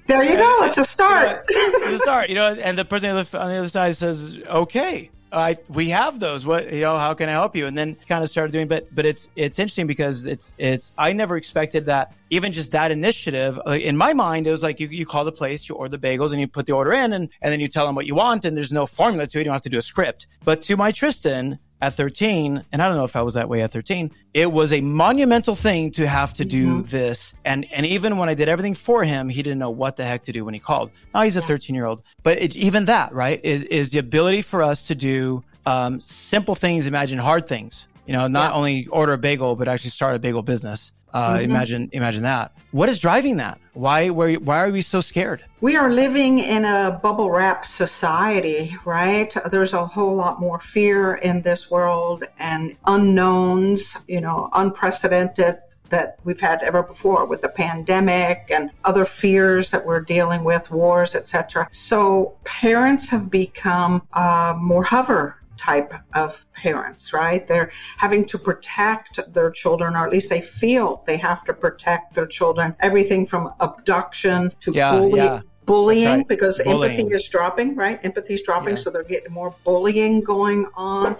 [0.06, 0.64] there you go.
[0.64, 1.44] It's a start.
[1.48, 2.54] it's a start, you know.
[2.54, 6.46] And the person on the other side says, "Okay, I we have those.
[6.46, 6.98] What you know?
[6.98, 8.68] How can I help you?" And then kind of started doing.
[8.68, 10.92] But but it's it's interesting because it's it's.
[10.96, 12.14] I never expected that.
[12.30, 15.32] Even just that initiative, uh, in my mind, it was like you, you call the
[15.32, 17.68] place, you order the bagels, and you put the order in, and and then you
[17.68, 19.40] tell them what you want, and there's no formula to it.
[19.40, 20.26] You don't have to do a script.
[20.44, 23.62] But to my Tristan, at 13, and I don't know if I was that way
[23.62, 26.90] at 13, it was a monumental thing to have to do mm-hmm.
[26.90, 27.34] this.
[27.44, 30.22] And and even when I did everything for him, he didn't know what the heck
[30.22, 30.90] to do when he called.
[31.14, 34.42] Now he's a 13 year old, but it, even that, right, is, is the ability
[34.42, 37.88] for us to do um, simple things, imagine hard things.
[38.06, 38.56] You know, not yeah.
[38.56, 40.92] only order a bagel, but actually start a bagel business.
[41.16, 41.50] Uh, mm-hmm.
[41.50, 42.52] Imagine, imagine that.
[42.72, 43.58] What is driving that?
[43.72, 45.42] Why, why, why are we so scared?
[45.62, 49.34] We are living in a bubble wrap society, right?
[49.50, 55.56] There's a whole lot more fear in this world and unknowns, you know, unprecedented
[55.88, 60.70] that we've had ever before with the pandemic and other fears that we're dealing with,
[60.70, 61.66] wars, etc.
[61.70, 67.46] So parents have become uh, more hover type of parents, right?
[67.46, 72.14] They're having to protect their children, or at least they feel they have to protect
[72.14, 72.74] their children.
[72.80, 75.16] Everything from abduction to yeah, bullying.
[75.16, 75.40] Yeah.
[75.64, 76.28] Bullying right.
[76.28, 76.92] because bullying.
[76.92, 77.98] empathy is dropping, right?
[78.04, 78.74] Empathy is dropping, yeah.
[78.76, 81.16] so they're getting more bullying going on.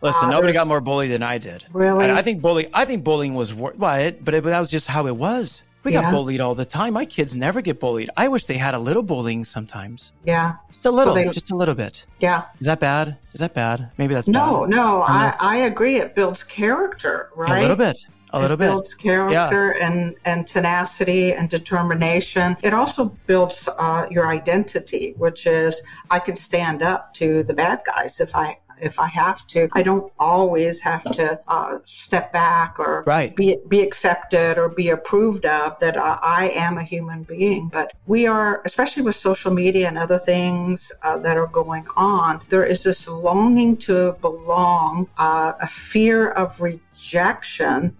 [0.00, 1.64] Listen, uh, nobody got more bullied than I did.
[1.72, 2.10] Really?
[2.10, 2.70] I think bullying.
[2.74, 5.62] I think bullying was well, it, but, it, but that was just how it was.
[5.84, 6.02] We yeah.
[6.02, 6.94] got bullied all the time.
[6.94, 8.08] My kids never get bullied.
[8.16, 10.12] I wish they had a little bullying sometimes.
[10.24, 10.54] Yeah.
[10.70, 12.06] Just a little, they, just a little bit.
[12.20, 12.44] Yeah.
[12.58, 13.18] Is that bad?
[13.34, 13.90] Is that bad?
[13.98, 14.70] Maybe that's no, bad.
[14.70, 15.02] no.
[15.02, 15.96] I, I agree.
[15.96, 17.58] It builds character, right?
[17.58, 17.98] A little bit.
[18.30, 18.70] A little it bit.
[18.70, 19.86] builds character yeah.
[19.86, 22.56] and, and tenacity and determination.
[22.62, 27.82] It also builds uh, your identity, which is I can stand up to the bad
[27.86, 29.68] guys if I if I have to.
[29.72, 33.34] I don't always have to uh, step back or right.
[33.34, 35.78] be be accepted or be approved of.
[35.78, 37.68] That uh, I am a human being.
[37.68, 42.40] But we are, especially with social media and other things uh, that are going on,
[42.48, 46.93] there is this longing to belong, uh, a fear of rejection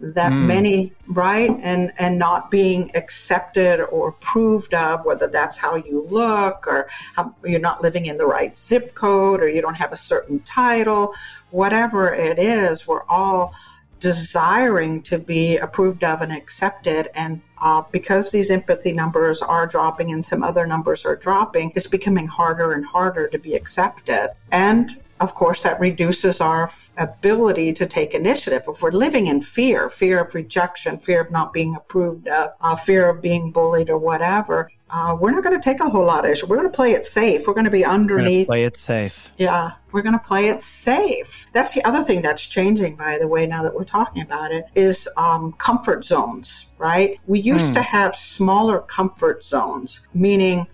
[0.01, 0.47] that mm.
[0.47, 6.67] many right and and not being accepted or approved of whether that's how you look
[6.67, 9.97] or how, you're not living in the right zip code or you don't have a
[9.97, 11.15] certain title
[11.51, 13.55] whatever it is we're all
[14.01, 20.13] desiring to be approved of and accepted and uh, because these empathy numbers are dropping
[20.13, 24.29] and some other numbers are dropping, it's becoming harder and harder to be accepted.
[24.53, 28.65] And of course, that reduces our ability to take initiative.
[28.69, 32.77] If we're living in fear, fear of rejection, fear of not being approved of, uh,
[32.77, 36.25] fear of being bullied or whatever, uh, we're not going to take a whole lot
[36.25, 36.47] of issue.
[36.47, 37.47] We're going to play it safe.
[37.47, 38.47] We're going to be underneath.
[38.47, 39.31] play it safe.
[39.37, 41.47] Yeah, we're going to play it safe.
[41.53, 44.67] That's the other thing that's changing, by the way, now that we're talking about it,
[44.75, 47.19] is um, comfort zones, right?
[47.27, 47.75] We used mm.
[47.75, 50.67] to have smaller comfort zones, meaning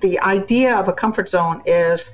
[0.00, 2.10] the idea of a comfort zone is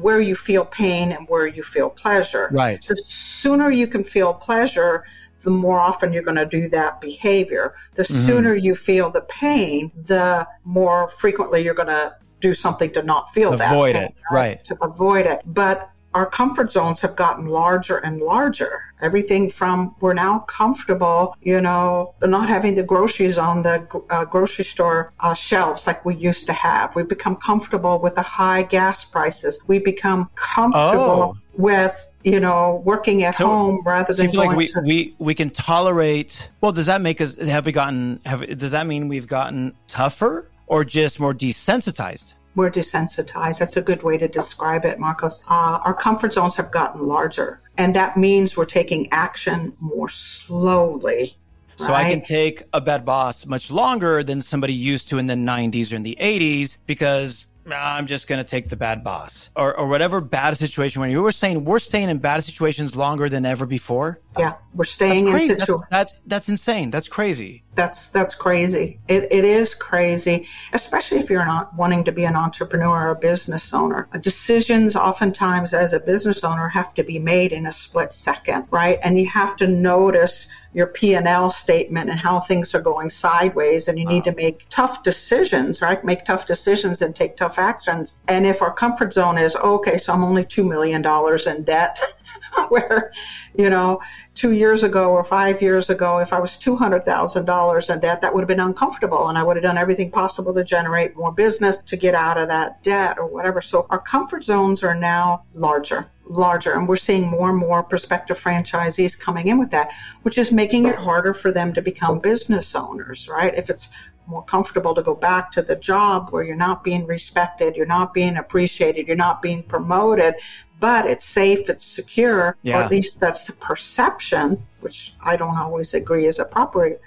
[0.00, 2.48] where you feel pain and where you feel pleasure.
[2.52, 2.84] Right.
[2.86, 5.04] The sooner you can feel pleasure,
[5.42, 7.74] the more often you're going to do that behavior.
[7.94, 8.26] The mm-hmm.
[8.26, 13.30] sooner you feel the pain, the more frequently you're going to do something to not
[13.30, 13.72] feel avoid that.
[13.72, 14.14] Avoid it.
[14.30, 14.48] Right?
[14.48, 14.64] right.
[14.64, 15.42] To avoid it.
[15.46, 18.82] But our comfort zones have gotten larger and larger.
[19.02, 24.64] Everything from we're now comfortable, you know, not having the groceries on the uh, grocery
[24.64, 26.94] store uh, shelves like we used to have.
[26.94, 29.60] We've become comfortable with the high gas prices.
[29.66, 31.38] We become comfortable oh.
[31.56, 34.80] with you know, working at so, home rather than so going like we, to...
[34.80, 36.48] we we can tolerate.
[36.62, 40.48] Well, does that make us have we gotten have does that mean we've gotten tougher
[40.66, 42.32] or just more desensitized?
[42.54, 43.58] We're desensitized.
[43.58, 45.42] That's a good way to describe it, Marcos.
[45.48, 51.36] Uh, our comfort zones have gotten larger, and that means we're taking action more slowly.
[51.76, 52.06] So right?
[52.06, 55.92] I can take a bad boss much longer than somebody used to in the 90s
[55.92, 59.86] or in the 80s because I'm just going to take the bad boss or, or
[59.86, 61.00] whatever bad situation.
[61.00, 64.20] When you were saying we're staying in bad situations longer than ever before.
[64.38, 65.86] Yeah, we're staying that's in situations.
[65.90, 66.90] That's, that's, that's insane.
[66.90, 67.62] That's crazy.
[67.74, 69.00] That's that's crazy.
[69.08, 73.16] It, it is crazy, especially if you're not wanting to be an entrepreneur or a
[73.16, 74.08] business owner.
[74.20, 78.98] Decisions, oftentimes, as a business owner, have to be made in a split second, right?
[79.02, 83.98] And you have to notice your P&L statement and how things are going sideways and
[83.98, 86.04] you need to make tough decisions, right?
[86.04, 88.18] Make tough decisions and take tough actions.
[88.26, 91.98] And if our comfort zone is, okay, so I'm only 2 million dollars in debt,
[92.68, 93.12] where,
[93.56, 94.00] you know,
[94.34, 98.40] two years ago or five years ago, if I was $200,000 in debt, that would
[98.40, 99.28] have been uncomfortable.
[99.28, 102.48] And I would have done everything possible to generate more business to get out of
[102.48, 103.60] that debt or whatever.
[103.60, 106.72] So our comfort zones are now larger, larger.
[106.72, 110.86] And we're seeing more and more prospective franchisees coming in with that, which is making
[110.86, 113.54] it harder for them to become business owners, right?
[113.54, 113.90] If it's
[114.26, 118.14] more comfortable to go back to the job where you're not being respected, you're not
[118.14, 120.34] being appreciated, you're not being promoted,
[120.80, 122.78] but it's safe, it's secure, yeah.
[122.78, 126.98] or at least that's the perception, which I don't always agree is a proper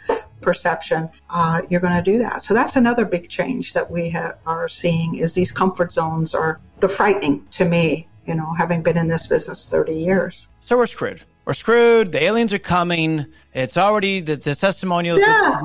[0.42, 2.42] perception, uh, you're going to do that.
[2.42, 6.60] So that's another big change that we ha- are seeing is these comfort zones are
[6.80, 10.48] the frightening to me, you know, having been in this business 30 years.
[10.60, 12.12] So we're screwed we're screwed.
[12.12, 13.26] The aliens are coming.
[13.54, 15.62] It's already the, the testimonials yeah.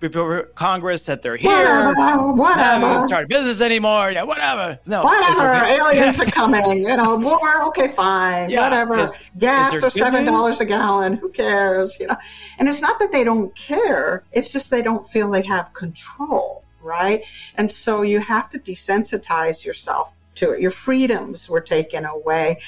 [0.00, 1.94] before Congress that they're here.
[1.94, 2.32] Whatever.
[2.32, 3.06] whatever.
[3.06, 4.10] start business anymore.
[4.10, 4.80] Yeah, whatever.
[4.84, 5.04] No.
[5.04, 5.46] Whatever.
[5.64, 6.78] aliens are coming.
[6.78, 7.62] You know, war.
[7.68, 8.50] Okay, fine.
[8.50, 8.62] Yeah.
[8.62, 8.98] Whatever.
[8.98, 11.12] Is, Gas is or seven dollars a gallon.
[11.18, 11.96] Who cares?
[12.00, 12.16] You know,
[12.58, 14.24] and it's not that they don't care.
[14.32, 17.22] It's just they don't feel they have control, right?
[17.54, 20.60] And so you have to desensitize yourself to it.
[20.60, 22.58] Your freedoms were taken away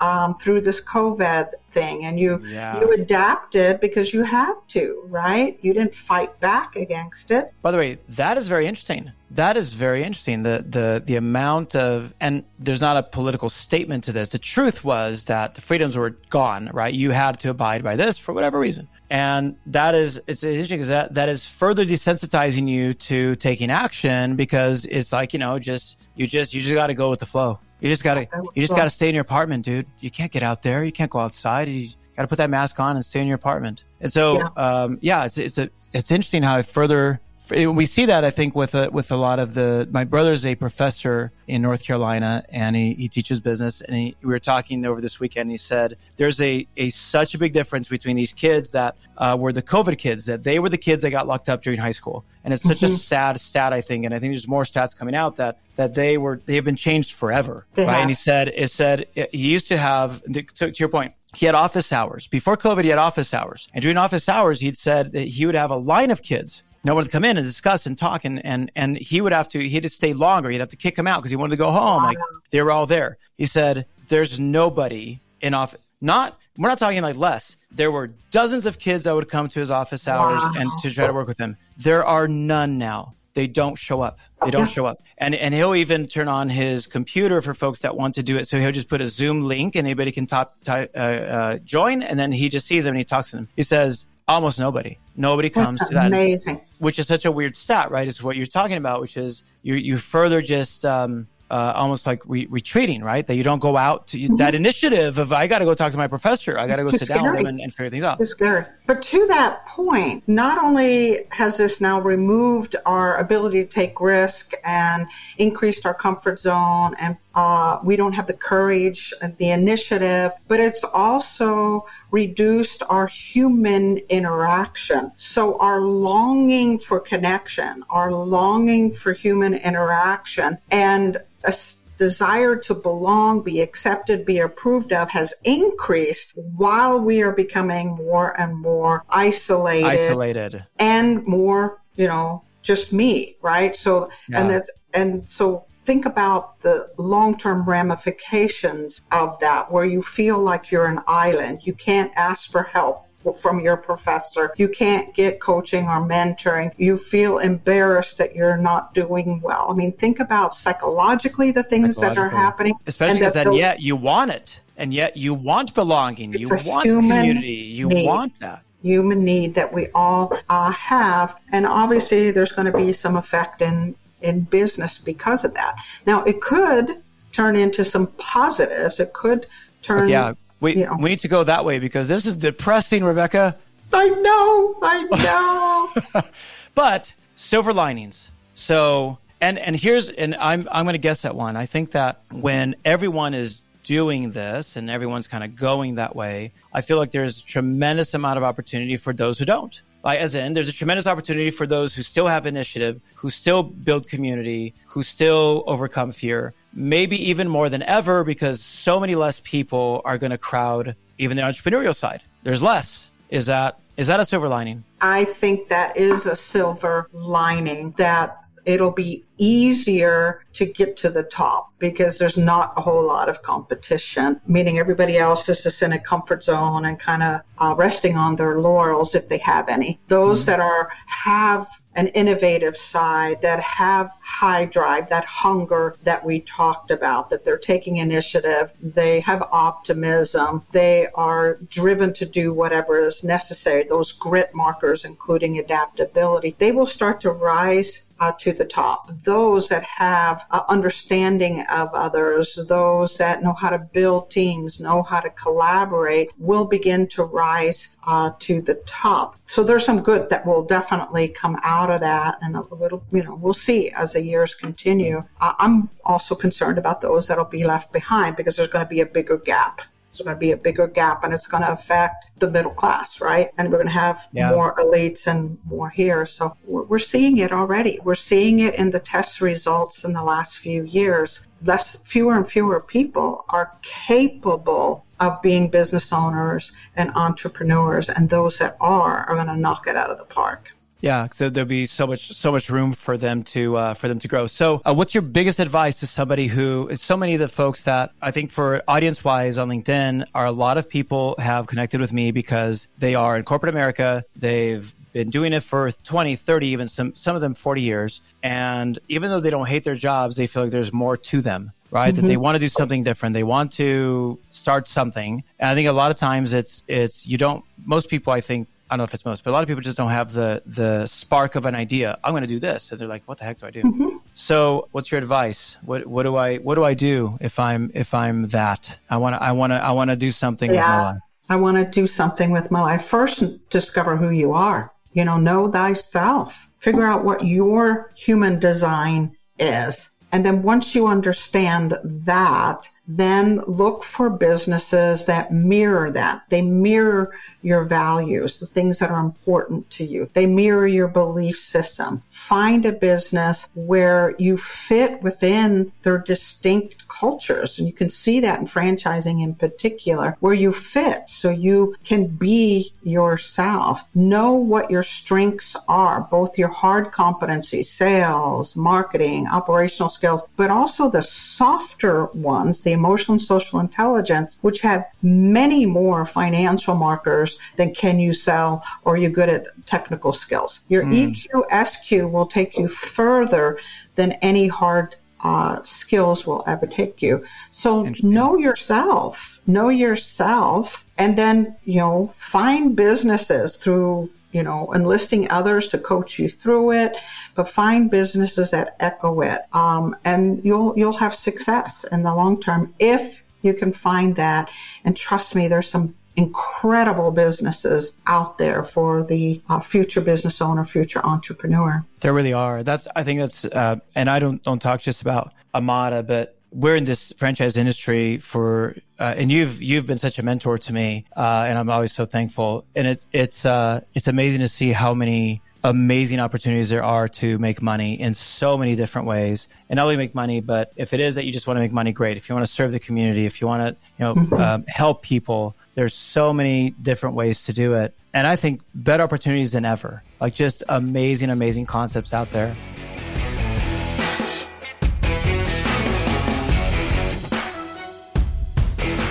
[0.00, 2.80] um, through this COVID thing, and you yeah.
[2.80, 5.58] you adapted because you had to, right?
[5.62, 7.52] You didn't fight back against it.
[7.62, 9.12] By the way, that is very interesting.
[9.32, 10.42] That is very interesting.
[10.42, 14.30] The the the amount of and there's not a political statement to this.
[14.30, 16.94] The truth was that the freedoms were gone, right?
[16.94, 18.88] You had to abide by this for whatever reason.
[19.10, 24.36] And that is it's interesting because that that is further desensitizing you to taking action
[24.36, 27.26] because it's like, you know, just you just you just got to go with the
[27.26, 27.58] flow.
[27.80, 29.86] You just gotta you just gotta stay in your apartment, dude.
[30.00, 30.84] You can't get out there.
[30.84, 31.68] You can't go outside.
[31.68, 33.84] You gotta put that mask on and stay in your apartment.
[34.00, 38.06] And so, yeah, um, yeah it's it's a it's interesting how it further we see
[38.06, 41.62] that I think with a, with a lot of the my brother's a professor in
[41.62, 45.50] North Carolina and he, he teaches business and he, we were talking over this weekend.
[45.50, 49.52] he said there's a, a such a big difference between these kids that uh, were
[49.52, 52.24] the COVID kids that they were the kids that got locked up during high school
[52.44, 52.94] and it's such mm-hmm.
[52.94, 55.94] a sad stat I think and I think there's more stats coming out that that
[55.94, 59.68] they were they have been changed forever right and he said it said he used
[59.68, 62.84] to have to, to your point he had office hours before COVID.
[62.84, 65.76] He had office hours, and during office hours, he'd said that he would have a
[65.76, 68.96] line of kids no one to come in and discuss and talk and and and
[68.96, 70.50] he would have to he had to stay longer.
[70.50, 72.02] He'd have to kick him out because he wanted to go home.
[72.02, 72.18] Like
[72.50, 73.18] they were all there.
[73.36, 77.56] He said there's nobody in office not we're not talking like less.
[77.70, 80.52] There were dozens of kids that would come to his office hours wow.
[80.56, 81.56] and to try to work with him.
[81.76, 83.14] There are none now.
[83.34, 84.18] They don't show up.
[84.44, 85.00] They don't show up.
[85.18, 88.48] And and he'll even turn on his computer for folks that want to do it.
[88.48, 92.18] So he'll just put a zoom link and anybody can top, uh, uh, join and
[92.18, 93.48] then he just sees them and he talks to them.
[93.54, 94.98] He says almost nobody.
[95.16, 96.06] Nobody comes That's to that.
[96.08, 96.60] amazing.
[96.78, 98.06] Which is such a weird stat, right?
[98.06, 102.20] Is what you're talking about, which is you you further just um, uh, almost like
[102.26, 103.26] re- retreating, right?
[103.26, 104.36] That you don't go out to Mm-hmm.
[104.36, 106.90] that initiative of I got to go talk to my professor, I got to go
[106.90, 107.36] sit down with scary.
[107.44, 108.20] them and, and figure things out.
[108.20, 108.66] It's scary.
[108.86, 114.52] But to that point, not only has this now removed our ability to take risk
[114.64, 115.06] and
[115.38, 120.58] increased our comfort zone, and uh, we don't have the courage and the initiative, but
[120.58, 125.12] it's also reduced our human interaction.
[125.16, 131.54] So our longing for connection, our longing for human interaction, and a
[131.96, 138.28] desire to belong, be accepted, be approved of has increased while we are becoming more
[138.40, 140.66] and more isolated, Isolated.
[140.80, 143.76] and more, you know, just me, right?
[143.76, 144.56] So, and Yeah.
[144.56, 150.84] it's, and so think about the long-term ramifications of that where you feel like you're
[150.84, 151.60] an island.
[151.62, 153.06] You can't ask for help
[153.40, 154.52] from your professor.
[154.58, 156.74] You can't get coaching or mentoring.
[156.76, 159.68] You feel embarrassed that you're not doing well.
[159.70, 162.74] I mean, think about psychologically the things that are happening.
[162.86, 164.60] Especially because that then, yet you want it.
[164.76, 166.34] And yet you want belonging.
[166.34, 167.48] You want community.
[167.80, 168.04] You need.
[168.06, 168.62] want that.
[168.82, 173.62] human need that we all uh, have, and obviously there's going to be some effect
[173.62, 175.76] in in business because of that.
[176.06, 177.02] Now it could
[177.32, 179.00] turn into some positives.
[179.00, 179.46] It could
[179.82, 180.08] turn.
[180.08, 180.34] Yeah.
[180.60, 180.96] We, you know.
[180.98, 183.56] we need to go that way because this is depressing, Rebecca.
[183.92, 184.76] I know.
[184.82, 186.22] I know.
[186.74, 188.30] but silver linings.
[188.54, 191.56] So and and here's and I'm I'm going to guess at one.
[191.56, 196.52] I think that when everyone is doing this and everyone's kind of going that way,
[196.74, 199.80] I feel like there's a tremendous amount of opportunity for those who don't.
[200.04, 203.62] Like as in, there's a tremendous opportunity for those who still have initiative, who still
[203.62, 206.52] build community, who still overcome fear.
[206.74, 211.38] Maybe even more than ever because so many less people are going to crowd even
[211.38, 212.20] the entrepreneurial side.
[212.42, 213.10] There's less.
[213.30, 214.84] Is that is that a silver lining?
[215.00, 221.22] I think that is a silver lining that it'll be easier to get to the
[221.22, 225.92] top because there's not a whole lot of competition, meaning everybody else is just in
[225.92, 229.98] a comfort zone and kind of uh, resting on their laurels if they have any.
[230.08, 236.40] Those that are have an innovative side, that have high drive, that hunger that we
[236.40, 243.04] talked about, that they're taking initiative, they have optimism, they are driven to do whatever
[243.04, 248.64] is necessary, those grit markers, including adaptability, they will start to rise uh, to the
[248.64, 249.10] top.
[249.22, 255.02] Those that have uh, understanding of others, those that know how to build teams, know
[255.02, 259.36] how to collaborate, will begin to rise uh, to the top.
[259.46, 263.22] So there's some good that will definitely come out of that, and a little, you
[263.22, 265.24] know, we'll see as the years continue.
[265.40, 269.06] I'm also concerned about those that'll be left behind because there's going to be a
[269.06, 269.80] bigger gap.
[270.18, 273.20] There's going to be a bigger gap, and it's going to affect the middle class,
[273.20, 273.50] right?
[273.56, 274.50] And we're going to have Yeah.
[274.50, 276.26] more elites and more here.
[276.26, 278.00] So we're, we're seeing it already.
[278.02, 281.46] We're seeing it in the test results in the last few years.
[281.64, 288.58] Less, fewer and fewer people are capable of being business owners and entrepreneurs, and those
[288.58, 290.72] that are are going to knock it out of the park.
[291.00, 294.18] Yeah, so there'll be so much so much room for them to uh, for them
[294.18, 294.46] to grow.
[294.46, 297.84] So, uh, what's your biggest advice to somebody who is so many of the folks
[297.84, 302.00] that I think for audience wise on LinkedIn are a lot of people have connected
[302.00, 304.24] with me because they are in corporate America.
[304.34, 308.20] They've been doing it for 20, 30, even some some of them 40 years.
[308.42, 311.72] And even though they don't hate their jobs, they feel like there's more to them,
[311.90, 312.14] right?
[312.14, 313.34] That they want to do something different.
[313.34, 315.44] They want to start something.
[315.58, 318.68] And I think a lot of times it's it's you don't most people I think
[318.90, 320.62] I don't know if it's most, but a lot of people just don't have the
[320.64, 322.18] the spark of an idea.
[322.24, 324.16] I'm going to do this, and they're like, "What the heck do I do?" Mm-hmm.
[324.34, 325.76] So, what's your advice?
[325.82, 328.98] What what do I what do I do if I'm if I'm that?
[329.10, 331.02] I want to I want to I want to do something with my Yeah.
[331.12, 331.18] life.
[331.50, 333.04] I want to do something with my life.
[333.04, 334.92] First, discover who you are.
[335.12, 336.68] You know, know thyself.
[336.78, 340.10] Figure out what your human design is.
[340.30, 346.42] And then once you understand that, then look for businesses that mirror that.
[346.50, 347.32] They mirror
[347.62, 350.28] your values, the things that are important to you.
[350.34, 352.22] They mirror your belief system.
[352.28, 357.78] Find a business where you fit within their distinct cultures.
[357.78, 362.26] And you can see that in franchising in particular, where you fit so you can
[362.26, 364.04] be yourself.
[364.14, 371.10] Know what your strengths are, both your hard competencies, sales, marketing, operational skills, but also
[371.10, 377.94] the softer ones, the emotional and social intelligence, which have many more financial markers than
[377.94, 380.70] can you sell or you're good at technical skills.
[380.88, 381.44] Your EQ,
[381.90, 383.78] SQ will take you further
[384.16, 387.44] than any hard uh, skills will ever take you.
[387.70, 395.50] So know yourself, know yourself, and then, you know, find businesses through you know, enlisting
[395.50, 397.16] others to coach you through it,
[397.54, 402.60] but find businesses that echo it, um, and you'll you'll have success in the long
[402.60, 404.70] term if you can find that.
[405.04, 410.84] And trust me, there's some incredible businesses out there for the uh, future business owner,
[410.84, 412.04] future entrepreneur.
[412.20, 412.84] There really are.
[412.84, 416.96] That's I think that's, uh, and I don't don't talk just about Amada, but we're
[416.96, 421.24] in this franchise industry for, uh, and you've you've been such a mentor to me,
[421.36, 422.84] uh, and I'm always so thankful.
[422.94, 427.56] And it's it's uh, it's amazing to see how many amazing opportunities there are to
[427.58, 429.68] make money in so many different ways.
[429.88, 431.92] And not only make money but if it is that you just want to make
[431.92, 432.36] money great.
[432.36, 434.54] If you want to serve the community if you want to you know mm-hmm.
[434.54, 438.12] um, help people there's so many different ways to do it.
[438.34, 440.22] And i think better opportunities than ever.
[440.40, 442.74] Like just amazing amazing concepts out there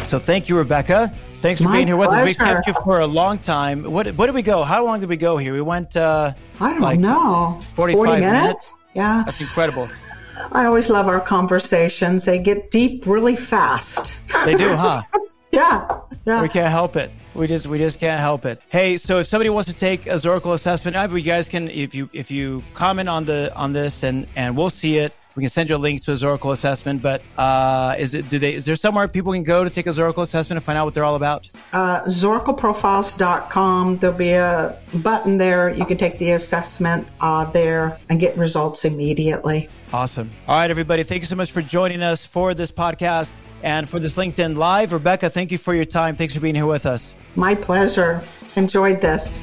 [0.08, 1.14] So thank you, Rebecca.
[1.42, 2.24] Thanks for My being here with pleasure.
[2.24, 2.30] us.
[2.30, 3.84] We kept you for a long time.
[3.84, 4.64] What what did we go?
[4.64, 5.54] How long did we go here?
[5.54, 5.98] We went.
[5.98, 7.60] Uh, I don't like know.
[7.76, 8.42] Forty-five 40 minutes?
[8.42, 8.74] minutes.
[8.94, 9.90] Yeah, that's incredible.
[10.54, 12.24] I always love our conversations.
[12.24, 14.18] They get deep really fast.
[14.46, 15.02] They do, huh?
[15.52, 16.00] yeah.
[16.26, 16.42] Yeah.
[16.42, 17.12] We can't help it.
[17.36, 18.62] We just we just can't help it.
[18.70, 22.10] Hey, so if somebody wants to take a Zorakle assessment, you guys can if you
[22.14, 25.70] if you comment on the on this and and we'll see it we can send
[25.70, 28.76] you a link to a Zorakle assessment, but uh, is it do they is there
[28.76, 31.16] somewhere people can go to take a Zorakle assessment and find out what they're all
[31.16, 31.48] about?
[31.72, 33.98] Uh, ZorakleProfiles.com.
[34.00, 35.70] There'll be a button there.
[35.70, 39.70] You can take the assessment uh, there and get results immediately.
[39.94, 40.32] Awesome.
[40.48, 41.04] All right, everybody.
[41.04, 44.92] Thank you so much for joining us for this podcast and for this LinkedIn Live.
[44.92, 46.16] Rebecca, thank you for your time.
[46.16, 47.14] Thanks for being here with us.
[47.36, 48.24] My pleasure.
[48.56, 49.40] Enjoyed this.